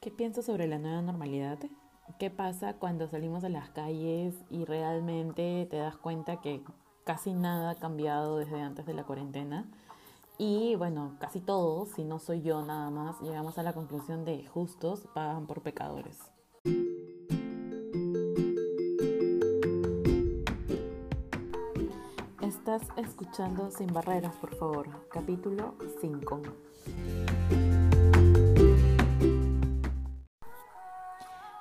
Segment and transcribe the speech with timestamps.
[0.00, 1.58] ¿Qué pienso sobre la nueva normalidad?
[2.20, 6.62] ¿Qué pasa cuando salimos a las calles y realmente te das cuenta que
[7.02, 9.68] casi nada ha cambiado desde antes de la cuarentena?
[10.38, 14.46] Y bueno, casi todos, si no soy yo nada más, llegamos a la conclusión de
[14.46, 16.16] justos pagan por pecadores.
[22.40, 26.42] Estás escuchando Sin Barreras, por favor, capítulo 5.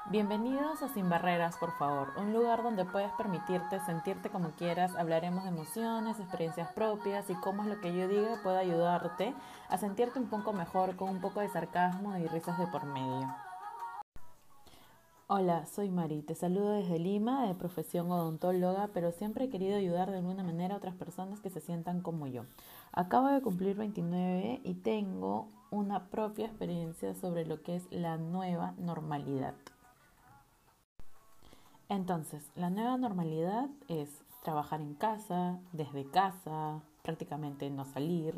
[0.09, 4.95] Bienvenidos a Sin Barreras, por favor, un lugar donde puedes permitirte sentirte como quieras.
[4.95, 9.33] Hablaremos de emociones, experiencias propias y cómo es lo que yo diga puede ayudarte
[9.67, 13.35] a sentirte un poco mejor con un poco de sarcasmo y risas de por medio.
[15.27, 20.09] Hola, soy Mari, te saludo desde Lima, de profesión odontóloga, pero siempre he querido ayudar
[20.09, 22.45] de alguna manera a otras personas que se sientan como yo.
[22.93, 28.73] Acabo de cumplir 29 y tengo una propia experiencia sobre lo que es la nueva
[28.77, 29.53] normalidad.
[31.89, 34.09] Entonces, la nueva normalidad es
[34.43, 38.35] trabajar en casa, desde casa, prácticamente no salir.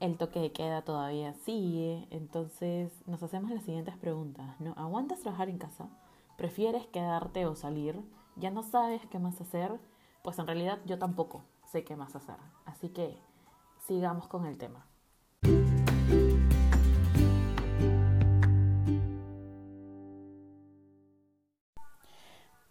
[0.00, 2.08] El toque de queda todavía sigue.
[2.10, 4.60] Entonces, nos hacemos las siguientes preguntas.
[4.60, 4.74] ¿no?
[4.76, 5.88] ¿Aguantas trabajar en casa?
[6.36, 8.00] ¿Prefieres quedarte o salir?
[8.36, 9.78] ¿Ya no sabes qué más hacer?
[10.22, 12.36] Pues en realidad yo tampoco sé qué más hacer.
[12.64, 13.16] Así que
[13.86, 14.84] sigamos con el tema.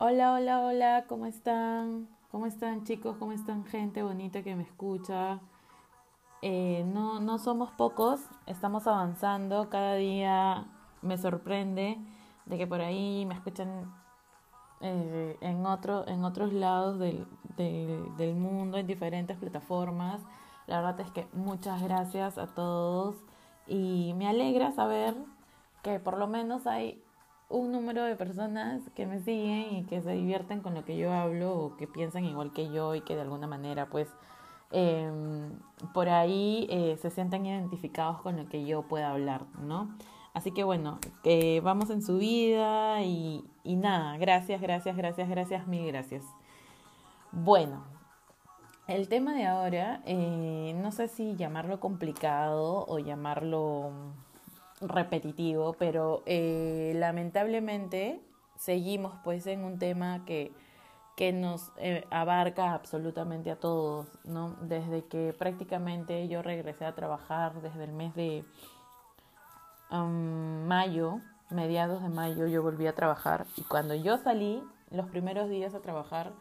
[0.06, 2.10] Hola, hola, hola, ¿cómo están?
[2.30, 3.16] ¿Cómo están chicos?
[3.20, 5.40] ¿Cómo están gente bonita que me escucha?
[6.42, 10.66] Eh, no, no somos pocos, estamos avanzando, cada día
[11.02, 11.98] me sorprende
[12.46, 13.94] de que por ahí me escuchan
[14.82, 20.20] eh, en, otro, en otros lados del, del mundo, en diferentes plataformas.
[20.68, 23.16] La verdad es que muchas gracias a todos
[23.68, 25.16] y me alegra saber
[25.82, 27.02] que por lo menos hay
[27.54, 31.14] un número de personas que me siguen y que se divierten con lo que yo
[31.14, 34.10] hablo o que piensan igual que yo y que de alguna manera pues
[34.72, 35.52] em,
[35.94, 39.96] por ahí eh, se sienten identificados con lo que yo pueda hablar, ¿no?
[40.34, 45.68] Así que bueno, que vamos en su vida y, y nada, gracias, gracias, gracias, gracias,
[45.68, 46.24] mil gracias.
[47.32, 47.84] Bueno,
[48.88, 53.92] el tema de ahora, eh, no sé si llamarlo complicado o llamarlo
[54.88, 58.22] repetitivo, pero eh, lamentablemente
[58.58, 60.54] seguimos pues en un tema que,
[61.16, 64.56] que nos eh, abarca absolutamente a todos, ¿no?
[64.62, 68.46] Desde que prácticamente yo regresé a trabajar desde el mes de
[69.92, 75.76] mayo, mediados de mayo, yo volví a trabajar y cuando yo salí, los primeros días
[75.76, 76.32] a trabajar,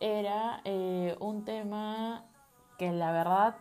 [0.00, 2.24] era eh, un tema
[2.78, 3.54] que la verdad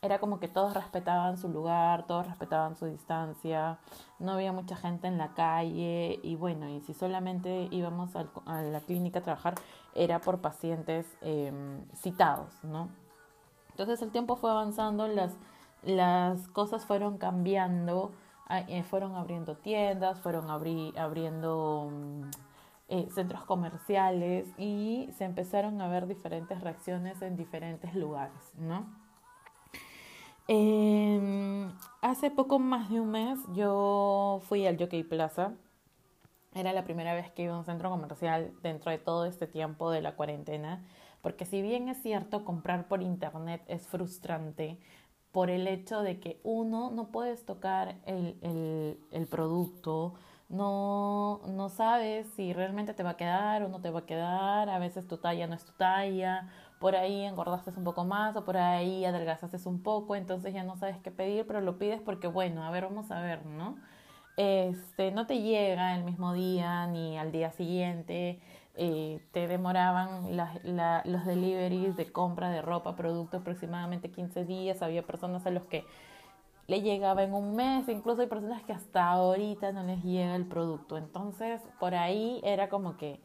[0.00, 3.78] era como que todos respetaban su lugar, todos respetaban su distancia,
[4.20, 8.80] no había mucha gente en la calle y bueno, y si solamente íbamos a la
[8.80, 9.54] clínica a trabajar
[9.94, 12.90] era por pacientes em, citados, ¿no?
[13.70, 15.36] Entonces el tiempo fue avanzando, las,
[15.82, 18.12] las cosas fueron cambiando,
[18.50, 22.22] eh, fueron abriendo tiendas, fueron abriendo mm,
[22.88, 29.07] eh, centros comerciales y se empezaron a ver diferentes reacciones en diferentes lugares, ¿no?
[30.48, 31.20] Eh,
[32.00, 35.52] hace poco más de un mes yo fui al Jockey Plaza.
[36.54, 39.90] Era la primera vez que iba a un centro comercial dentro de todo este tiempo
[39.90, 40.84] de la cuarentena.
[41.22, 44.78] Porque si bien es cierto, comprar por internet es frustrante
[45.32, 50.14] por el hecho de que uno no puedes tocar el, el, el producto,
[50.48, 54.70] no, no sabes si realmente te va a quedar o no te va a quedar,
[54.70, 58.44] a veces tu talla no es tu talla, por ahí engordaste un poco más o
[58.44, 62.28] por ahí adelgazaste un poco, entonces ya no sabes qué pedir, pero lo pides porque
[62.28, 63.76] bueno, a ver, vamos a ver, ¿no?
[64.36, 68.40] Este, no te llega el mismo día ni al día siguiente,
[68.76, 75.44] eh, te demoraban los deliveries de compra de ropa, producto aproximadamente 15 días, había personas
[75.46, 75.84] a los que
[76.68, 80.46] le llegaba en un mes, incluso hay personas que hasta ahorita no les llega el
[80.46, 83.20] producto, entonces por ahí era como que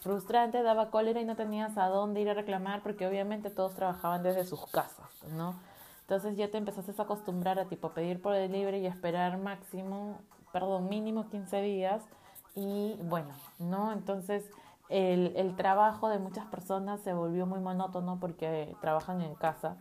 [0.00, 4.22] frustrante, daba cólera y no tenías a dónde ir a reclamar porque obviamente todos trabajaban
[4.22, 5.54] desde sus casas, ¿no?
[6.02, 10.20] Entonces ya te empezaste a acostumbrar a tipo pedir por el libre y esperar máximo,
[10.52, 12.04] perdón, mínimo 15 días
[12.54, 13.92] y bueno, ¿no?
[13.92, 14.48] Entonces
[14.88, 19.76] el, el trabajo de muchas personas se volvió muy monótono porque trabajan en casa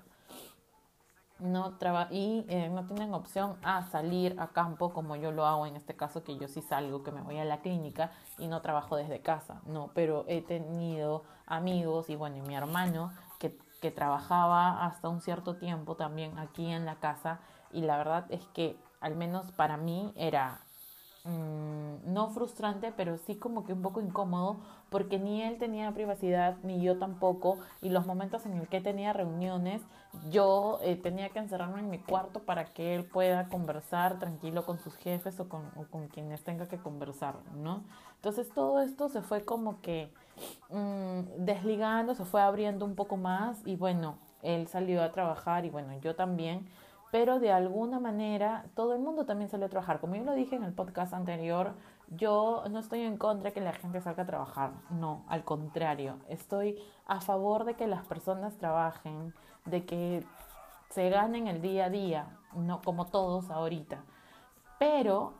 [1.39, 5.65] no traba y eh, no tienen opción a salir a campo como yo lo hago
[5.65, 8.61] en este caso que yo sí salgo que me voy a la clínica y no
[8.61, 14.85] trabajo desde casa no pero he tenido amigos y bueno mi hermano que, que trabajaba
[14.85, 17.39] hasta un cierto tiempo también aquí en la casa
[17.71, 20.61] y la verdad es que al menos para mí era
[21.25, 24.57] mm, no frustrante, pero sí como que un poco incómodo,
[24.89, 29.13] porque ni él tenía privacidad, ni yo tampoco, y los momentos en el que tenía
[29.13, 29.81] reuniones,
[30.31, 34.79] yo eh, tenía que encerrarme en mi cuarto para que él pueda conversar tranquilo con
[34.79, 37.83] sus jefes o con, con quienes tenga que conversar, ¿no?
[38.15, 40.11] Entonces todo esto se fue como que
[40.69, 45.69] mmm, desligando, se fue abriendo un poco más y bueno, él salió a trabajar y
[45.69, 46.67] bueno, yo también
[47.15, 50.01] pero de alguna manera todo el mundo también salió a trabajar.
[50.01, 51.71] Como yo lo dije en el podcast anterior,
[52.09, 56.17] yo no estoy en contra de que la gente salga a trabajar, no, al contrario,
[56.27, 59.33] estoy a favor de que las personas trabajen,
[59.63, 60.25] de que
[60.89, 64.03] se ganen el día a día, no como todos ahorita.
[64.77, 65.35] Pero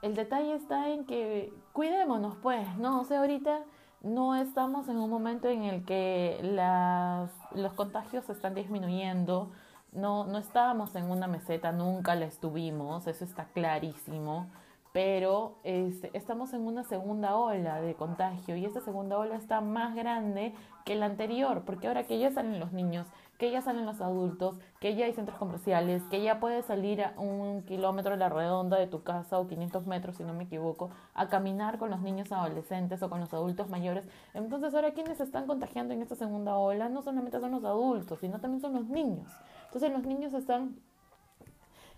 [0.00, 3.60] el detalle está en que cuidémonos, pues, no, o sea, ahorita
[4.00, 9.50] no estamos en un momento en el que las, los contagios están disminuyendo
[9.92, 14.48] no, no estábamos en una meseta, nunca la estuvimos, eso está clarísimo,
[14.92, 19.94] pero este, estamos en una segunda ola de contagio y esta segunda ola está más
[19.94, 20.54] grande
[20.84, 23.06] que la anterior, porque ahora que ya salen los niños,
[23.38, 27.14] que ya salen los adultos, que ya hay centros comerciales, que ya puedes salir a
[27.16, 30.90] un kilómetro de la redonda de tu casa o 500 metros, si no me equivoco,
[31.14, 34.06] a caminar con los niños adolescentes o con los adultos mayores.
[34.34, 38.18] Entonces ahora quienes se están contagiando en esta segunda ola no solamente son los adultos,
[38.20, 39.30] sino también son los niños.
[39.70, 40.74] Entonces los niños están,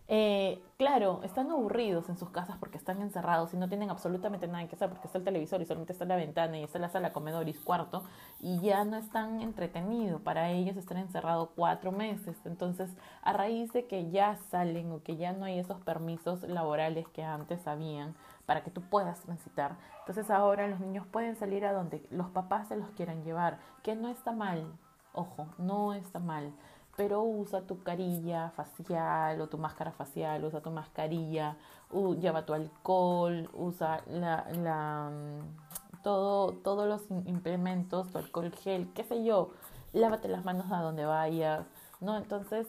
[0.06, 4.68] eh, claro, están aburridos en sus casas porque están encerrados y no tienen absolutamente nada
[4.68, 7.14] que hacer porque está el televisor y solamente está la ventana y está la sala,
[7.14, 8.04] comedor y cuarto
[8.40, 10.20] y ya no están entretenidos.
[10.20, 12.36] Para ellos estar encerrados cuatro meses.
[12.44, 12.90] Entonces,
[13.22, 17.22] a raíz de que ya salen o que ya no hay esos permisos laborales que
[17.22, 18.14] antes habían
[18.44, 19.76] para que tú puedas transitar.
[20.00, 23.94] Entonces ahora los niños pueden salir a donde los papás se los quieran llevar, que
[23.94, 24.66] no está mal,
[25.14, 26.52] ojo, no está mal
[26.96, 31.56] pero usa tu carilla facial o tu máscara facial, usa tu mascarilla,
[32.20, 39.04] lleva tu alcohol, usa la, la, mm, todo, todos los implementos, tu alcohol gel, qué
[39.04, 39.50] sé yo,
[39.92, 41.66] lávate las manos a donde vayas,
[42.00, 42.16] ¿no?
[42.16, 42.66] Entonces,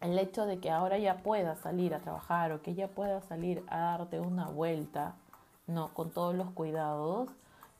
[0.00, 3.64] el hecho de que ahora ya puedas salir a trabajar o que ya puedas salir
[3.68, 5.14] a darte una vuelta,
[5.66, 5.92] ¿no?
[5.94, 7.30] Con todos los cuidados,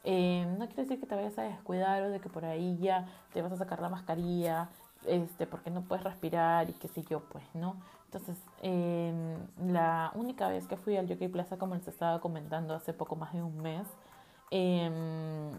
[0.02, 3.06] eh, no quiere decir que te vayas a descuidar o de que por ahí ya
[3.32, 4.70] te vas a sacar la mascarilla
[5.04, 7.76] este, porque no puedes respirar y qué sé yo, pues, ¿no?
[8.06, 12.93] Entonces, eh, la única vez que fui al Jockey Plaza, como les estaba comentando hace
[12.93, 13.87] poco más de un mes,
[14.50, 15.50] eh,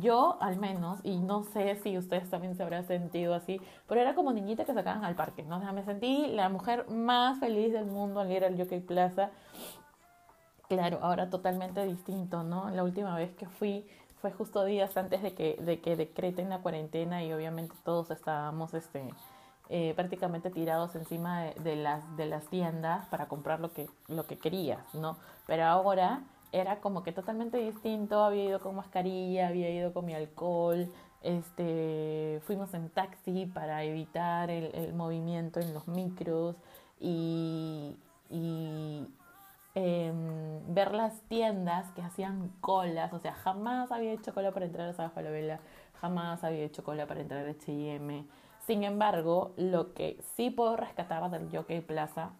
[0.00, 4.14] yo al menos, y no sé si ustedes también se habrán sentido así, pero era
[4.14, 5.58] como niñita que sacaban al parque, ¿no?
[5.58, 9.30] O sea, me sentí la mujer más feliz del mundo al ir al Jockey Plaza.
[10.68, 12.70] Claro, ahora totalmente distinto, ¿no?
[12.70, 13.86] La última vez que fui
[14.22, 18.72] fue justo días antes de que, de que decreten la cuarentena y obviamente todos estábamos
[18.72, 19.02] este,
[19.68, 24.38] eh, prácticamente tirados encima de, las, de las tiendas para comprar lo que, lo que
[24.38, 25.16] querías, ¿no?
[25.48, 26.22] Pero ahora
[26.52, 30.88] era como que totalmente distinto, había ido con mascarilla, había ido con mi alcohol,
[31.22, 36.54] este, fuimos en taxi para evitar el, movimiento en los micros
[37.00, 37.96] y,
[38.30, 39.04] y,
[39.74, 40.41] Em,
[40.74, 44.92] ver las tiendas que hacían colas, o sea, jamás había hecho cola para entrar a
[44.92, 45.60] Saga Falabella,
[46.00, 48.26] jamás había hecho cola para entrar a H&M.
[48.66, 52.30] Sin embargo, lo que sí puedo rescatar del Jockey Plaza,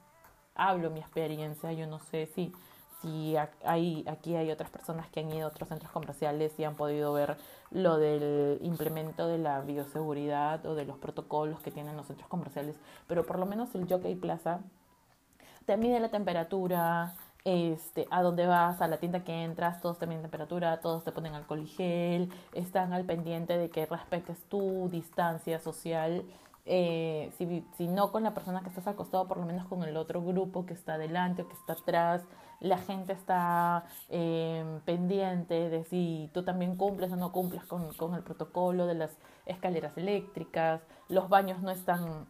[0.55, 2.52] hablo mi experiencia, yo no sé si,
[3.00, 3.34] si
[3.64, 7.12] hay, aquí hay otras personas que han ido a otros centros comerciales y han podido
[7.12, 7.37] ver
[7.71, 12.76] lo del implemento de la bioseguridad o de los protocolos que tienen los centros comerciales,
[13.09, 14.61] pero por lo menos el Jockey Plaza
[15.66, 20.06] te mide la temperatura, este, a dónde vas, a la tienda que entras, todos te
[20.06, 24.88] miden temperatura, todos te ponen alcohol y gel, están al pendiente de que respetes tu
[24.90, 26.25] distancia social,
[26.64, 29.82] eh, si, si, no con la persona que estás al costado, por lo menos con
[29.82, 32.22] el otro grupo que está adelante o que está atrás,
[32.61, 38.14] la gente está eh, pendiente de si tú también cumples o no cumples con, con
[38.14, 39.11] el protocolo de las
[39.46, 42.26] escaleras eléctricas, los baños no están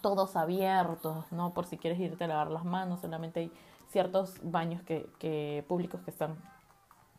[0.00, 1.52] todos abiertos, ¿no?
[1.52, 3.52] Por si quieres irte a lavar las manos, solamente hay
[3.92, 6.36] ciertos baños que, públicos que están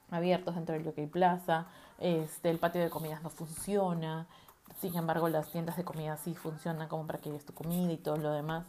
[0.09, 1.67] abiertos dentro del Jockey Plaza,
[1.99, 4.27] este, el patio de comidas no funciona,
[4.81, 7.97] sin embargo las tiendas de comida sí funcionan como para que lleves tu comida y
[7.97, 8.65] todo lo demás,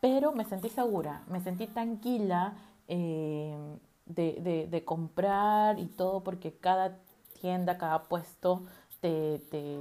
[0.00, 2.54] pero me sentí segura, me sentí tranquila
[2.86, 6.96] de, de, de, comprar y todo porque cada
[7.40, 8.62] tienda, cada puesto
[9.00, 9.78] te, te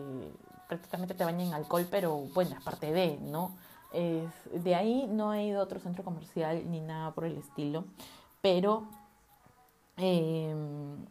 [0.67, 3.55] prácticamente te baña en alcohol, pero bueno, es parte de, ¿no?
[3.94, 7.86] Es, de ahí no he ido a otro centro comercial ni nada por el estilo,
[8.41, 8.88] pero
[9.96, 11.06] em,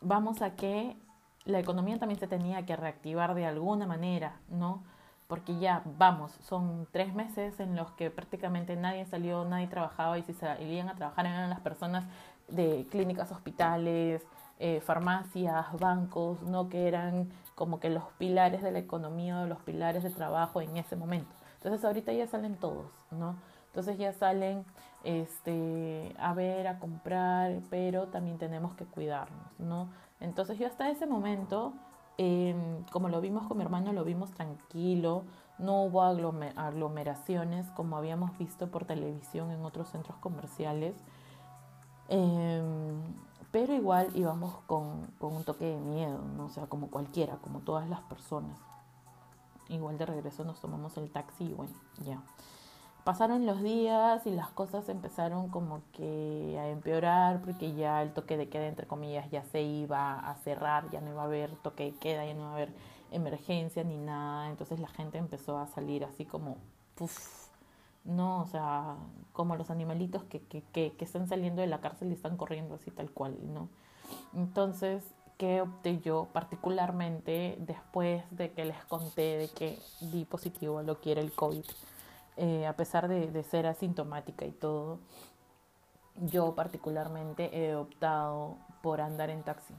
[0.00, 0.96] vamos a que
[1.44, 4.82] la economía también se tenía que reactivar de alguna manera, ¿no?
[5.26, 10.22] porque ya vamos, son tres meses en los que prácticamente nadie salió, nadie trabajaba y
[10.22, 12.04] si salían a trabajar eran las personas
[12.48, 14.22] de clínicas, hospitales,
[14.58, 16.68] eh, farmacias, bancos, ¿no?
[16.68, 20.94] que eran como que los pilares de la economía, los pilares de trabajo en ese
[20.94, 21.34] momento.
[21.64, 23.36] Entonces ahorita ya salen todos, ¿no?
[23.68, 24.66] Entonces ya salen
[25.02, 29.88] este, a ver, a comprar, pero también tenemos que cuidarnos, ¿no?
[30.20, 31.72] Entonces yo hasta ese momento,
[32.18, 35.24] em, como lo vimos con mi hermano, lo vimos tranquilo,
[35.58, 40.94] no hubo aglomeraciones como habíamos visto por televisión en otros centros comerciales.
[42.08, 43.00] Em,
[43.50, 46.44] pero igual íbamos con, con, un toque de miedo, ¿no?
[46.44, 48.58] o sea, como cualquiera, como todas las personas.
[49.68, 51.72] Igual de regreso nos tomamos el taxi y bueno,
[52.04, 52.20] ya.
[53.04, 58.38] Pasaron los días y las cosas empezaron como que a empeorar porque ya el toque
[58.38, 61.84] de queda, entre comillas, ya se iba a cerrar, ya no iba a haber toque
[61.84, 62.72] de queda, ya no iba a haber
[63.10, 64.48] emergencia ni nada.
[64.48, 66.56] Entonces la gente empezó a salir así como,
[66.94, 67.48] puff,
[68.04, 68.96] no, o sea,
[69.32, 72.74] como los animalitos que, que, que, que están saliendo de la cárcel y están corriendo
[72.74, 73.68] así tal cual, ¿no?
[74.34, 75.04] Entonces,
[75.38, 81.12] ¿qué opté yo particularmente después de que les conté de que di positivo lo que
[81.12, 81.64] era el COVID?
[82.36, 84.98] Eh, a pesar de, de, ser asintomática y todo,
[86.16, 89.74] yo particularmente he optado por andar en taxi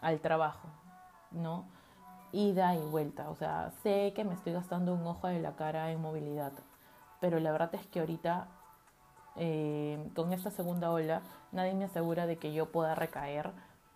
[0.00, 0.68] al trabajo,
[1.30, 1.64] ¿no?
[2.32, 5.92] Ida y vuelta, o sea, sé que me estoy gastando un ojo de la cara
[5.92, 6.52] en movilidad,
[7.20, 8.48] pero la verdad es que ahorita
[9.36, 13.52] eh, con esta segunda ola nadie me asegura de que yo pueda recaer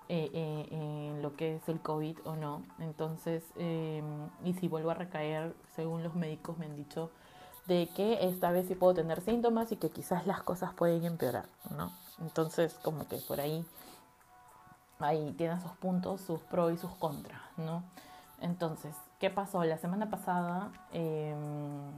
[0.09, 2.63] eh, eh, en lo que es el COVID o no.
[2.79, 7.11] Entonces, y si vuelvo a recaer, según los médicos me han dicho,
[7.67, 11.47] de que esta vez sí puedo tener síntomas y que quizás las cosas pueden empeorar,
[11.77, 11.93] ¿no?
[12.19, 13.65] Entonces, como que por ahí,
[14.99, 17.85] ahí tiene sus puntos, sus pros y sus contras, ¿no?
[18.41, 19.63] Entonces, ¿qué pasó?
[19.65, 21.93] La semana pasada em,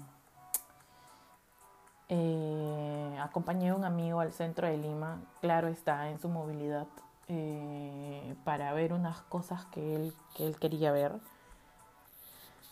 [2.09, 6.89] eh, acompañé a un amigo al centro de Lima, claro está, en su movilidad,
[7.33, 11.13] eh, para ver unas cosas que él, que él quería ver.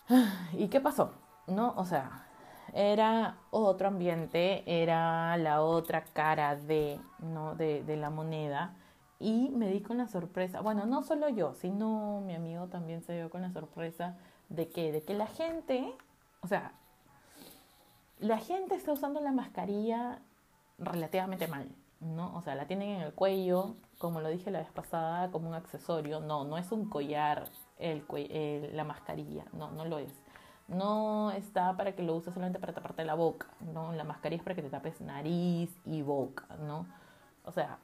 [0.53, 1.11] ¿Y qué pasó?
[1.47, 2.27] No, o sea,
[2.73, 7.55] era otro ambiente, era la otra cara de, ¿no?
[7.55, 8.73] de, de la moneda.
[9.17, 13.13] Y me di con la sorpresa, bueno, no solo yo, sino mi amigo también se
[13.13, 14.17] dio con la sorpresa
[14.49, 15.93] de que, de que la gente,
[16.41, 16.73] o sea,
[18.19, 20.19] la gente está usando la mascarilla
[20.77, 21.69] relativamente mal,
[21.99, 22.35] ¿no?
[22.35, 25.55] O sea, la tienen en el cuello, como lo dije la vez pasada, como un
[25.55, 26.19] accesorio.
[26.19, 28.05] No, no es un collar el,
[28.73, 30.13] la mascarilla, no, no lo es
[30.69, 33.91] no está para que lo uses solamente para taparte la boca, ¿no?
[33.93, 36.85] La mascarilla es para que te tapes nariz y boca, ¿no?
[37.43, 37.79] O sea,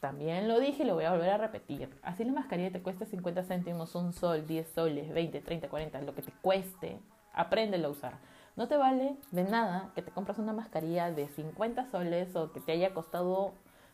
[0.00, 1.90] también lo dije y lo voy a volver a repetir.
[2.02, 6.14] Así la mascarilla te cuesta 50 céntimos, un sol, 10 soles, 20, 30, 40, lo
[6.14, 7.00] que te cueste,
[7.32, 8.18] apréndelo a usar.
[8.58, 12.58] No te vale de nada que te compras una mascarilla de 50 soles o que
[12.58, 13.52] te haya costado,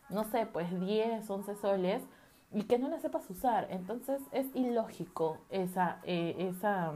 [0.09, 2.01] no sé, pues 10, 11 soles
[2.51, 3.67] y que no la sepas usar.
[3.69, 6.93] Entonces es ilógico esa, eh, esa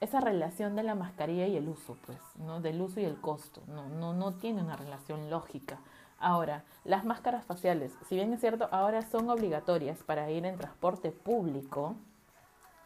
[0.00, 2.60] esa relación de la mascarilla y el uso, pues, ¿no?
[2.60, 3.60] Del uso y el costo.
[3.66, 5.80] No, no, no tiene una relación lógica.
[6.20, 11.10] Ahora, las máscaras faciales, si bien es cierto, ahora son obligatorias para ir en transporte
[11.10, 11.96] público,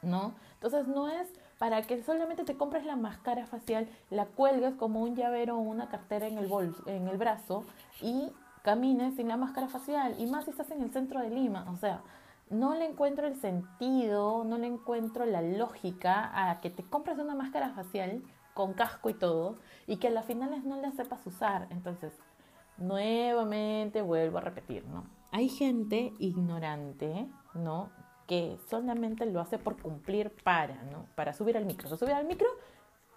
[0.00, 0.32] ¿no?
[0.54, 1.28] Entonces no es
[1.62, 5.88] para que solamente te compres la máscara facial, la cuelgues como un llavero o una
[5.88, 6.50] cartera en el
[6.86, 7.62] en el brazo
[8.00, 8.32] y
[8.64, 10.16] camines sin la máscara facial.
[10.18, 11.70] Y más si estás en el centro de Lima.
[11.70, 12.02] O sea,
[12.50, 17.36] no le encuentro el sentido, no le encuentro la lógica a que te compres una
[17.36, 19.54] máscara facial con casco y todo
[19.86, 21.68] y que a las finales no la sepas usar.
[21.70, 22.12] Entonces,
[22.76, 25.04] nuevamente vuelvo a repetir, ¿no?
[25.30, 27.90] Hay gente ignorante, ¿no?
[28.26, 31.06] Que solamente lo hace por cumplir para, ¿no?
[31.14, 31.88] Para subir al micro.
[31.88, 32.48] Se sube al micro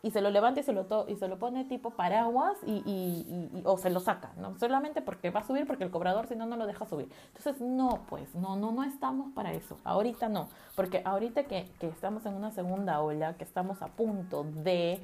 [0.05, 3.63] y se lo levanta y se lo, y se lo pone tipo paraguas y, y,
[3.65, 4.55] o se lo saca, ¿no?
[4.59, 7.09] Solamente porque va a subir, porque el cobrador si no, no lo deja subir.
[7.35, 9.79] Entonces, no, pues, no, no, no estamos para eso.
[9.83, 14.43] Ahorita no, porque ahorita que, que estamos en una segunda ola, que estamos a punto
[14.43, 15.03] de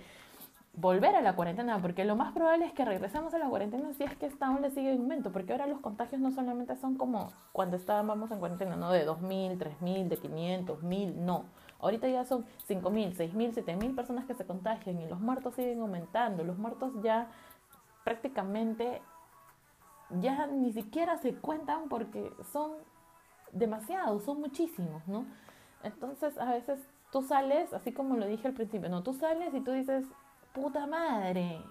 [0.74, 4.04] volver a la cuarentena, porque lo más probable es que regresemos a la cuarentena si
[4.04, 7.32] es que esta ola sigue en aumento, porque ahora los contagios no solamente son como
[7.52, 8.92] cuando estábamos en cuarentena, ¿no?
[8.92, 11.46] De 2.000, 3.000, de 500, 1.000, no
[11.82, 16.44] Ahorita ya son 5.000, 6.000, 7.000 personas que se contagian y los muertos siguen aumentando.
[16.44, 17.28] Los muertos ya
[18.04, 19.02] prácticamente
[20.20, 22.74] ya ni siquiera se cuentan porque son
[23.52, 25.26] demasiados, son muchísimos, ¿no?
[25.84, 26.80] Entonces a veces
[27.12, 30.06] tú sales, así como lo dije al principio, no, tú sales y tú dices,
[30.54, 31.62] puta madre,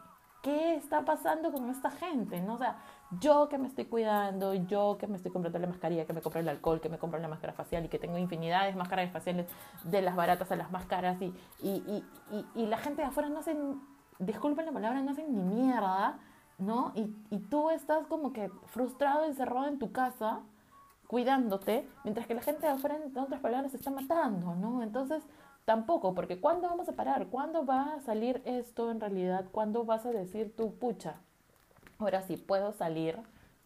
[0.42, 2.40] ¿qué está pasando con esta gente?
[2.40, 2.54] ¿No?
[2.54, 2.78] O sea,
[3.18, 6.40] yo que me estoy cuidando, yo que me estoy comprando la mascarilla, que me compro
[6.40, 9.46] el alcohol, que me compro la máscara facial y que tengo infinidades de máscaras faciales
[9.84, 13.28] de las baratas a las más caras y, y, y, y, la gente de afuera
[13.28, 13.80] no hacen,
[14.18, 16.18] disculpen la palabra, no hacen ni mierda,
[16.58, 16.92] ¿no?
[16.94, 20.40] Y, y tú estás como que frustrado, encerrado en tu casa,
[21.08, 24.82] cuidándote, mientras que la gente de afuera, en otras palabras, se está matando, ¿no?
[24.82, 25.24] Entonces,
[25.64, 27.28] tampoco, porque ¿cuándo vamos a parar?
[27.28, 29.46] ¿Cuándo va a salir esto en realidad?
[29.52, 31.16] ¿Cuándo vas a decir tú, pucha,
[31.98, 33.18] ahora sí puedo salir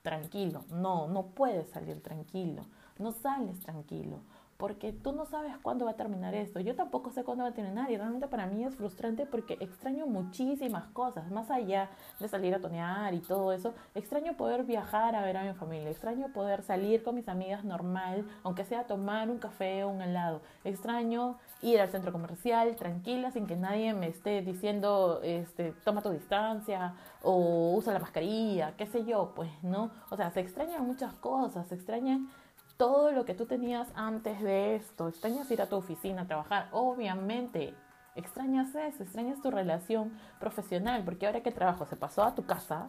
[0.02, 0.64] tranquilo?
[0.70, 2.66] No, no puedes salir tranquilo,
[2.98, 4.20] no sales tranquilo
[4.56, 6.60] porque tú no sabes cuándo va a terminar esto.
[6.60, 10.06] Yo tampoco sé cuándo va a terminar y realmente para mí es frustrante porque extraño
[10.06, 15.22] muchísimas cosas, más allá de salir a tonear y todo eso, extraño poder viajar a
[15.22, 19.38] ver a mi familia, extraño poder salir con mis amigas normal, aunque sea tomar un
[19.38, 24.42] café o un helado, extraño ir al centro comercial tranquila sin que nadie me esté
[24.42, 29.90] diciendo, este, toma tu distancia o usa la mascarilla, qué sé yo, pues, ¿no?
[30.10, 32.28] O sea, se extrañan muchas cosas, se extrañan
[32.76, 35.08] todo lo que tú tenías antes de esto.
[35.08, 37.74] Extrañas ir a tu oficina a trabajar, obviamente.
[38.16, 42.88] Extrañas eso, extrañas tu relación profesional, porque ahora que trabajo se pasó a tu casa,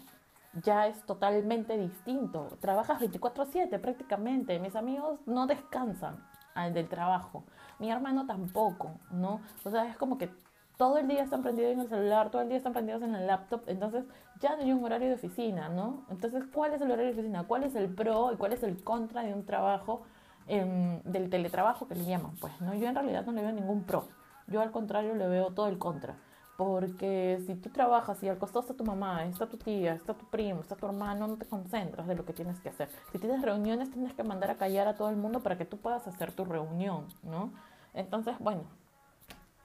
[0.64, 2.58] ya es totalmente distinto.
[2.62, 4.60] Trabajas 24/7 prácticamente.
[4.60, 6.18] Mis amigos no descansan
[6.56, 7.44] al del trabajo.
[7.78, 9.42] Mi hermano tampoco, ¿no?
[9.64, 10.30] O sea, es como que
[10.78, 13.28] todo el día están prendidos en el celular, todo el día están prendidos en el
[13.28, 14.04] laptop, entonces
[14.40, 16.06] ya no hay un horario de oficina, ¿no?
[16.10, 17.44] Entonces, ¿cuál es el horario de oficina?
[17.44, 20.02] ¿Cuál es el pro y cuál es el contra de un trabajo,
[20.48, 22.36] del teletrabajo que le llaman?
[22.42, 22.74] Pues, ¿no?
[22.74, 24.08] Yo en realidad no le veo ningún pro,
[24.48, 26.16] yo al contrario le veo todo el contra.
[26.58, 30.26] Porque si tú trabajas y al costado está tu mamá, está tu tía, está tu
[30.26, 32.90] primo, está tu hermano, no te concentras de lo que tienes que hacer.
[33.12, 35.78] Si tienes reuniones, tienes que mandar a callar a todo el mundo para que tú
[35.78, 37.52] puedas hacer tu reunión, ¿no?
[37.94, 38.64] Entonces, bueno,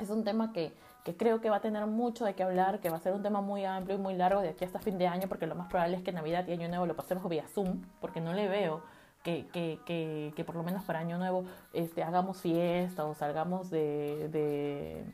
[0.00, 0.72] es un tema que,
[1.04, 3.22] que creo que va a tener mucho de qué hablar, que va a ser un
[3.22, 5.68] tema muy amplio y muy largo de aquí hasta fin de año, porque lo más
[5.68, 8.82] probable es que Navidad y Año Nuevo lo pasemos vía Zoom, porque no le veo
[9.22, 13.70] que, que, que, que por lo menos para Año Nuevo este, hagamos fiesta o salgamos
[13.70, 15.04] de, de,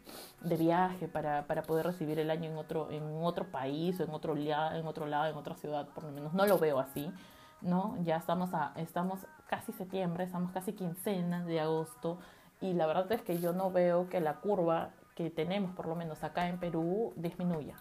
[0.43, 4.11] de viaje para, para, poder recibir el año en otro, en otro país o en
[4.11, 6.35] otro, en otro lado, en otra ciudad, por lo menos.
[6.35, 7.13] No lo veo así.
[7.61, 7.97] ¿no?
[8.03, 12.19] Ya estamos, a, estamos casi septiembre, estamos casi quincena de agosto
[12.61, 15.95] y la verdad es que yo no veo que la curva que tenemos, por lo
[15.95, 17.75] menos acá en Perú, disminuya.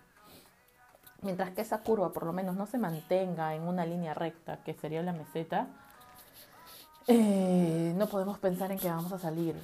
[1.21, 4.73] Mientras que esa curva por lo menos no se mantenga en una línea recta, que
[4.73, 5.67] sería la meseta,
[7.08, 9.56] eh, no podemos pensar en que vamos a salir,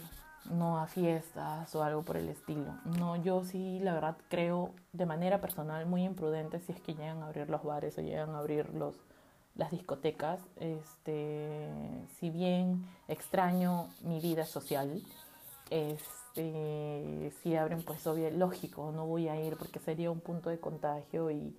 [0.50, 2.74] no a fiestas o algo por el estilo.
[2.86, 7.24] No, yo sí, la verdad, creo de manera personal muy imprudente si es que llegan
[7.24, 8.96] a abrir los bares o llegan a abrir los,
[9.56, 10.40] las discotecas.
[10.58, 11.70] Este,
[12.20, 15.02] si bien extraño mi vida social,
[15.70, 16.02] es
[16.32, 20.60] este, si abren, pues obvio, lógico, no voy a ir porque sería un punto de
[20.60, 21.54] contagio y,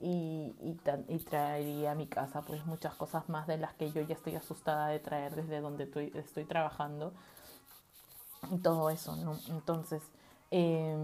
[0.00, 4.14] y, y, traería a mi casa pues muchas cosas más de las que yo ya
[4.14, 7.12] estoy asustada de traer desde donde estoy, estoy trabajando
[8.50, 9.38] y todo eso, ¿no?
[9.48, 10.02] Entonces,
[10.50, 10.94] eh,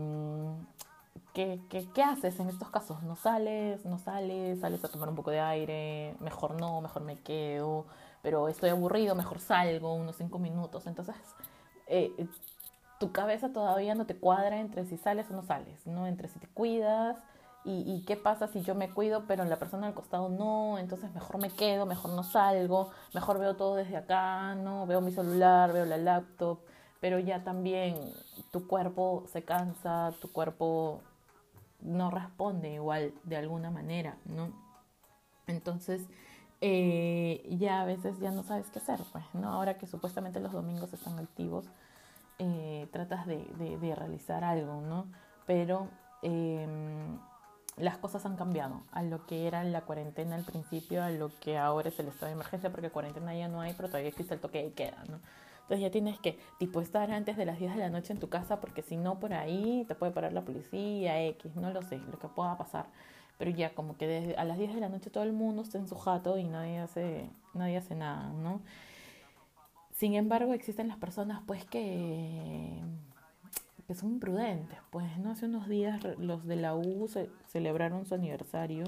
[1.32, 3.02] ¿qué, qué, qué haces en estos casos?
[3.02, 3.84] ¿No sales?
[3.86, 4.60] ¿No sales?
[4.60, 6.14] ¿Sales a tomar un poco de aire?
[6.20, 7.86] Mejor no, mejor me quedo,
[8.22, 10.86] pero estoy aburrido, mejor salgo unos cinco minutos.
[10.86, 11.16] Entonces,
[11.86, 12.12] eh,
[13.00, 16.06] tu cabeza todavía no te cuadra entre si sales o no sales, ¿no?
[16.06, 17.18] Entre si te cuidas
[17.64, 21.38] y, qué pasa si yo me cuido, pero la persona al costado no, entonces mejor
[21.38, 24.84] me quedo, mejor no salgo, mejor veo todo desde acá, ¿no?
[24.86, 26.58] Veo mi celular, veo la laptop,
[27.00, 27.96] pero ya también
[28.50, 31.02] tu cuerpo se cansa, tu cuerpo
[31.80, 34.52] no responde igual de alguna manera, ¿no?
[35.46, 36.08] Entonces,
[36.60, 39.52] eh, ya a veces ya no sabes qué hacer, pues, ¿no?
[39.52, 41.66] Ahora que supuestamente los domingos están activos,
[42.38, 45.06] eh, tratas de, de, realizar algo, ¿no?
[45.46, 45.88] Pero
[46.22, 47.18] em,
[47.76, 51.56] las cosas han cambiado a lo que era la cuarentena al principio, a lo que
[51.58, 54.40] ahora es el estado de emergencia, porque cuarentena ya no hay, pero todavía existe el
[54.40, 54.98] toque de queda.
[55.04, 58.28] Entonces ya tienes que, tipo, estar antes de las 10 de la noche en tu
[58.28, 61.98] casa, porque si no, por ahí te puede parar la policía, X, no lo sé,
[61.98, 62.86] lo que pueda pasar.
[63.38, 65.78] Pero ya como que desde a las 10 de la noche todo el mundo está
[65.78, 68.60] en su jato y nadie hace, nadie hace nada, ¿no?
[69.92, 72.82] Sin embargo, existen las personas pues que,
[73.86, 74.78] que son imprudentes.
[74.90, 77.08] Pues no hace unos días los de la U
[77.46, 78.84] celebraron su aniversario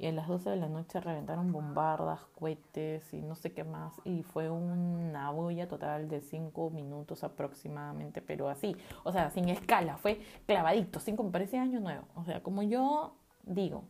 [0.00, 3.92] y a las 12 de la noche reventaron bombardas, cohetes y no sé qué más.
[4.04, 8.74] Y fue una boya total de 5 minutos aproximadamente, pero así,
[9.04, 12.06] o sea, sin escala, fue clavadito, cinco, me parecía año nuevo.
[12.14, 13.84] O sea, como yo digo,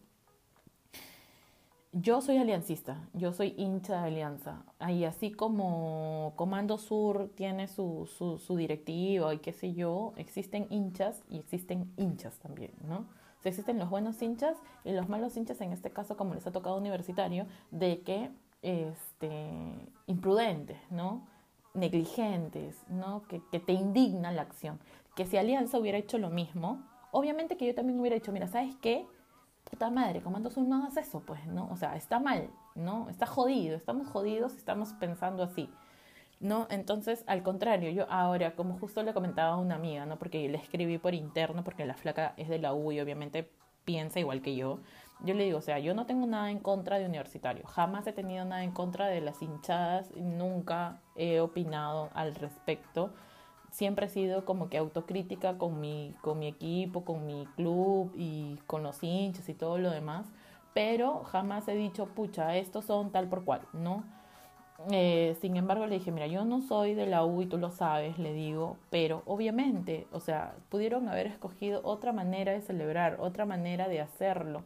[1.93, 4.63] yo soy aliancista, yo soy hincha de Alianza.
[4.89, 10.67] Y así como Comando Sur tiene su, su, su directiva y qué sé yo, existen
[10.71, 13.07] hinchas y existen hinchas también, ¿no?
[13.43, 16.53] Si existen los buenos hinchas y los malos hinchas, en este caso, como les ha
[16.53, 18.31] tocado universitario, de que
[18.63, 19.51] este,
[20.07, 21.27] imprudentes, ¿no?
[21.75, 23.23] negligentes, ¿no?
[23.29, 24.81] Que, que te indigna la acción.
[25.15, 28.75] Que si Alianza hubiera hecho lo mismo, obviamente que yo también hubiera dicho, mira, ¿sabes
[28.81, 29.07] qué?
[29.71, 31.21] Puta madre, ¿cómo entonces no hagas eso?
[31.21, 31.69] Pues, ¿no?
[31.71, 33.09] O sea, está mal, ¿no?
[33.09, 35.71] Está jodido, estamos jodidos, estamos pensando así.
[36.41, 36.67] ¿no?
[36.71, 40.19] Entonces, al contrario, yo ahora, como justo le comentaba a una amiga, ¿no?
[40.19, 43.51] Porque le escribí por interno, porque la flaca es de la U y obviamente
[43.85, 44.81] piensa igual que yo.
[45.23, 48.13] Yo le digo, o sea, yo no tengo nada en contra de universitario, jamás he
[48.13, 53.13] tenido nada en contra de las hinchadas, nunca he opinado al respecto.
[53.71, 58.59] Siempre he sido como que autocrítica con mi, con mi equipo, con mi club y
[58.67, 60.27] con los hinchas y todo lo demás,
[60.75, 64.05] pero jamás he dicho, pucha, estos son tal por cual, ¿no?
[64.91, 67.71] Eh, sin embargo, le dije, mira, yo no soy de la U y tú lo
[67.71, 73.45] sabes, le digo, pero obviamente, o sea, pudieron haber escogido otra manera de celebrar, otra
[73.45, 74.63] manera de hacerlo.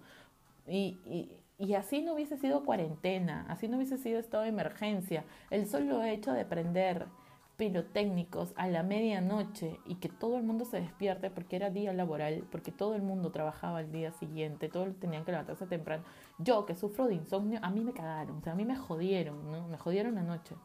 [0.69, 5.25] Y, y, y así no hubiese sido cuarentena, así no hubiese sido estado de emergencia.
[5.51, 7.07] El solo hecho de prender
[7.57, 12.45] pirotécnicos a la medianoche y que todo el mundo se despierte porque era día laboral,
[12.51, 16.05] porque todo el mundo trabajaba el día siguiente, todos tenían que levantarse temprano.
[16.39, 19.51] Yo que sufro de insomnio, a mí me cagaron, o sea, a mí me jodieron,
[19.51, 19.69] ¿no?
[19.69, 20.57] Me jodieron la noche.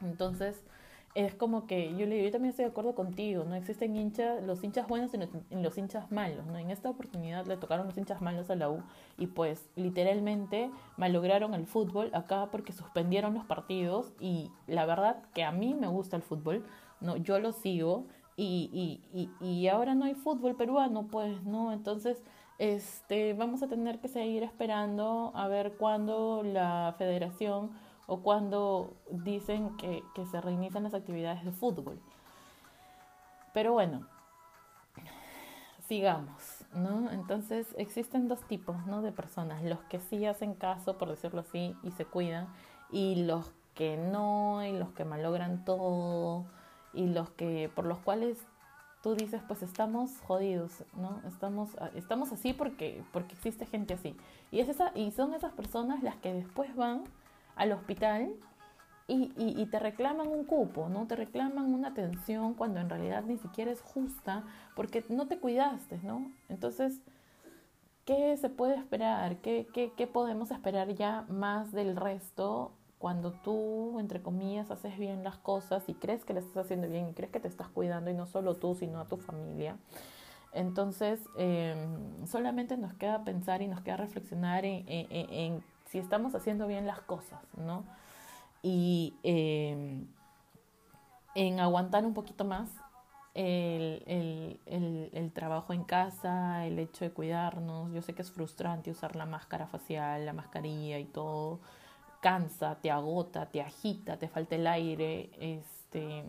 [0.00, 0.64] Entonces,
[1.14, 3.54] es como que yo le digo, yo también estoy de acuerdo contigo, ¿no?
[3.54, 6.58] Existen hinchas, los hinchas buenos y los hinchas malos, ¿no?
[6.58, 8.82] En esta oportunidad le tocaron los hinchas malos a la U
[9.16, 15.44] y pues literalmente malograron el fútbol acá porque suspendieron los partidos y la verdad que
[15.44, 16.64] a mí me gusta el fútbol,
[17.00, 17.16] ¿no?
[17.16, 21.72] Yo lo sigo y, y, y, y ahora no hay fútbol peruano, pues, ¿no?
[21.72, 22.24] Entonces,
[22.58, 27.70] este, vamos a tener que seguir esperando a ver cuándo la federación
[28.06, 32.00] o cuando dicen que, que se reinician las actividades de fútbol.
[33.52, 34.06] Pero bueno,
[35.86, 37.10] sigamos, ¿no?
[37.10, 39.02] Entonces existen dos tipos, ¿no?
[39.02, 42.48] De personas, los que sí hacen caso, por decirlo así, y se cuidan,
[42.90, 46.44] y los que no, y los que malogran todo,
[46.92, 48.38] y los que, por los cuales
[49.02, 51.20] tú dices, pues estamos jodidos, ¿no?
[51.26, 54.16] Estamos, estamos así porque, porque existe gente así.
[54.50, 57.04] Y, es esa, y son esas personas las que después van
[57.56, 58.34] al hospital
[59.06, 61.06] y, te reclaman un cupo, ¿no?
[61.06, 65.98] Te reclaman una atención cuando en realidad ni siquiera es justa porque no te cuidaste,
[66.02, 66.30] ¿no?
[66.48, 67.00] Entonces,
[68.06, 69.36] ¿qué se puede esperar?
[69.38, 75.22] ¿Qué, qué, qué podemos esperar ya más del resto cuando tú, entre comillas, haces bien
[75.22, 78.10] las cosas y crees que le estás haciendo bien y crees que te estás cuidando
[78.10, 79.76] y no solo tú, sino a tu familia?
[80.52, 81.74] Entonces, eh,
[82.24, 86.88] solamente nos queda pensar y nos queda reflexionar en, en, en si estamos haciendo bien
[86.88, 87.84] las cosas, ¿no?
[88.62, 90.04] Y eh,
[91.36, 92.68] en aguantar un poquito más
[93.32, 97.92] el, el, trabajo en casa, el hecho de cuidarnos.
[97.92, 101.60] Yo sé que es frustrante usar la máscara facial, la mascarilla y todo.
[102.20, 105.30] Cansa, te agota, te agita, te falta el aire.
[105.38, 106.24] Este,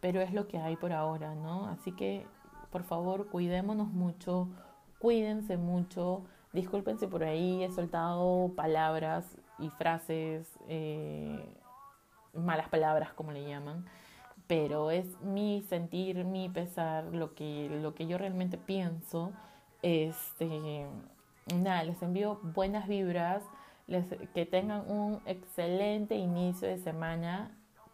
[0.00, 1.66] pero es lo que hay por ahora, ¿no?
[1.66, 2.26] Así que,
[2.70, 4.48] por favor, cuidémonos mucho,
[5.00, 6.24] cuídense mucho
[6.56, 9.26] Disculpen si por ahí he soltado palabras
[9.58, 11.44] y frases, eh,
[12.32, 13.84] malas palabras como le llaman,
[14.46, 19.32] pero es mi sentir, mi pesar, lo que, lo que yo realmente pienso.
[19.82, 20.86] Este,
[21.54, 23.42] nada, les envío buenas vibras,
[23.86, 27.50] les, que tengan un excelente inicio de semana,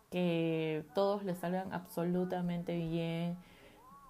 [0.08, 3.36] que todos les salgan absolutamente bien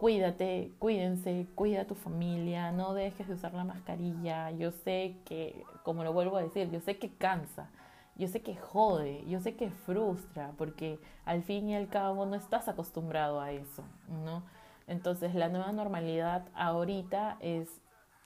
[0.03, 4.51] cuídate, cuídense, cuida a tu familia, no dejes de usar la mascarilla.
[4.51, 7.71] Yo sé que, como lo vuelvo a decir, yo sé que cansa,
[8.17, 12.35] yo sé que jode, yo sé que frustra, porque al fin y al cabo no
[12.35, 13.85] estás acostumbrado a eso,
[14.25, 14.43] ¿no?
[14.89, 17.69] Entonces la nueva normalidad ahorita es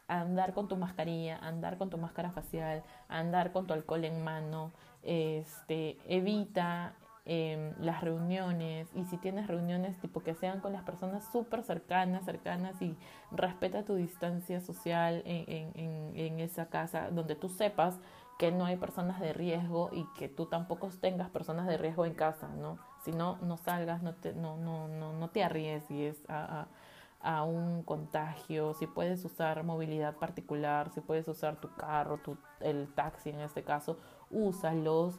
[0.09, 4.73] andar con tu mascarilla, andar con tu máscara facial, andar con tu alcohol en mano,
[5.03, 6.95] este, evita
[7.29, 12.25] eh, las reuniones y si tienes reuniones tipo que sean con las personas súper cercanas,
[12.25, 12.97] cercanas y
[13.33, 17.99] respeta tu distancia social en, en, en, esa casa donde tú sepas
[18.39, 22.15] que no hay personas de riesgo y que tú tampoco tengas personas de riesgo en
[22.15, 22.79] casa, ¿no?
[23.05, 27.43] Si no, no salgas, no te, no, no, no, no te arriesgues a, a, a
[27.43, 33.31] un contagio, si puedes usar movilidad particular, si puedes usar tu carro, tu, el taxi
[33.31, 33.97] en este caso,
[34.31, 35.19] úsalos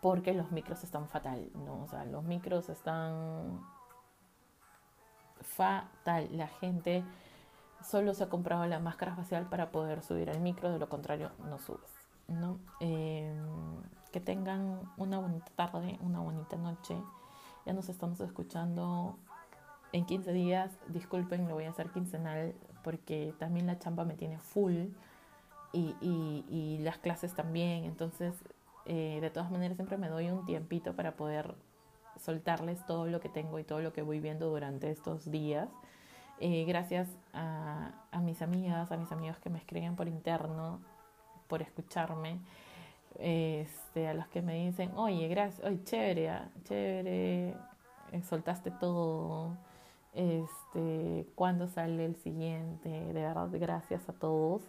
[0.00, 1.82] porque los micros están fatal, ¿no?
[1.82, 3.60] O sea, los micros están
[5.42, 6.28] fatal.
[6.36, 7.04] La gente
[7.82, 11.30] solo se ha comprado la máscara facial para poder subir al micro, de lo contrario
[11.44, 11.90] no subes,
[12.28, 12.58] ¿no?
[12.80, 13.36] Eh,
[14.12, 16.96] que tengan una bonita tarde, una bonita noche.
[17.66, 19.16] Ya nos estamos escuchando
[19.92, 20.70] en 15 días.
[20.88, 24.86] Disculpen, lo voy a hacer quincenal porque también la chamba me tiene full
[25.72, 27.84] y, y las clases también.
[27.84, 28.34] Entonces,
[28.88, 31.54] eh, de todas maneras, siempre me doy un tiempito para poder
[32.18, 35.68] soltarles todo lo que tengo y todo lo que voy viendo durante estos días.
[36.40, 40.80] Eh, gracias a, mis amigas, a mis amigos que me escriben por interno,
[41.48, 42.40] por escucharme,
[43.18, 47.48] este, a los que me dicen, oye, gracias, oye, chévere, ah, chévere,
[48.12, 49.56] eh, soltaste todo,
[50.14, 54.62] este, cuándo sale el siguiente, de verdad, gracias a todos.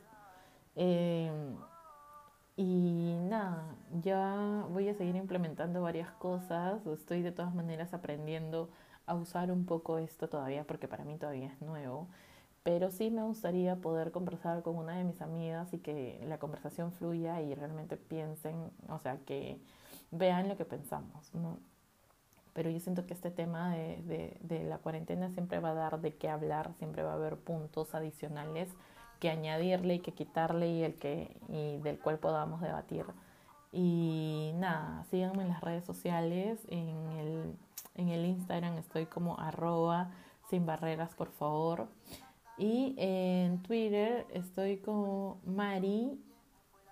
[0.75, 1.31] Eh,
[2.59, 3.63] y nada,
[4.01, 8.69] ya voy a seguir implementando varias cosas, estoy de todas maneras aprendiendo
[9.05, 12.09] a usar un poco esto todavía porque para mí todavía es nuevo,
[12.63, 16.91] pero sí me gustaría poder conversar con una de mis amigas y que la conversación
[16.91, 19.57] fluya y realmente piensen, o sea, que
[20.11, 21.59] vean lo que pensamos, ¿no?
[22.51, 26.01] Pero yo siento que este tema de, de, de la cuarentena siempre va a dar
[26.01, 28.67] de qué hablar, siempre va a haber puntos adicionales
[29.19, 33.05] que añadirle y que quitarle y el que y del cual podamos debatir.
[33.71, 37.55] Y nada, síganme en las redes sociales, en el
[37.99, 40.11] en el Instagram estoy como arroba
[40.49, 41.89] sin barreras, por favor.
[42.57, 46.17] Y en Twitter estoy como Mari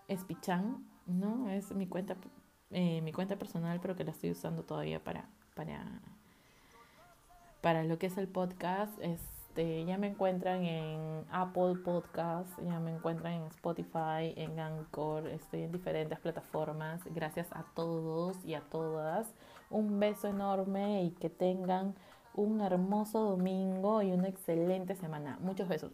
[0.08, 1.50] Espichan, ¿no?
[1.50, 2.18] Es mi cuenta,
[2.72, 6.02] eh, mi cuenta personal, pero que la estoy usando todavía para, para,
[7.62, 8.98] para lo que es el podcast.
[9.58, 15.64] Este, ya me encuentran en Apple Podcast, ya me encuentran en Spotify, en Anchor, estoy
[15.64, 17.02] en diferentes plataformas.
[17.06, 19.34] Gracias a todos y a todas.
[19.72, 21.96] Un beso enorme y que tengan
[22.36, 25.40] un hermoso domingo y una excelente semana.
[25.42, 25.92] Muchos besos.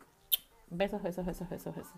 [0.70, 1.92] Besos, besos, besos, besos, besos.